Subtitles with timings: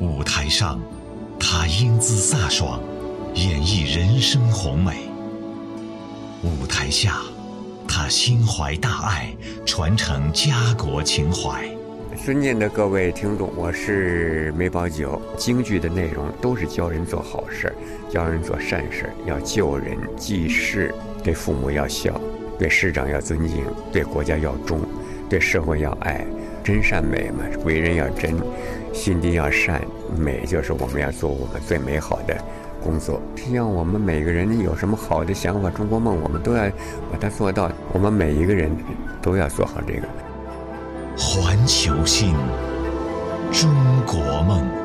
[0.00, 0.80] 舞台上，
[1.38, 2.80] 他英姿飒爽，
[3.34, 4.92] 演绎人生宏美；
[6.42, 7.20] 舞台下，
[7.86, 9.34] 他心怀大爱，
[9.64, 11.64] 传承家国情怀。
[12.24, 15.20] 尊敬的各位听众，我是梅葆玖。
[15.36, 17.72] 京剧的内容都是教人做好事，
[18.10, 22.20] 教人做善事，要救人济世，对父母要孝，
[22.58, 24.80] 对师长要尊敬，对国家要忠，
[25.34, 26.24] 对社会要爱。
[26.62, 28.36] 真善美嘛，为人要真，
[28.92, 29.82] 心地要善，
[30.16, 32.36] 美就是我们要做我们最美好的
[32.80, 33.20] 工作。
[33.34, 36.62] 只要我们每个人有什么好的想法、中国梦，我们都要
[37.10, 37.68] 把它做到。
[37.92, 38.70] 我们每一个人
[39.20, 40.02] 都要做好这个。
[41.18, 42.32] 环球心，
[43.50, 43.68] 中
[44.06, 44.83] 国梦。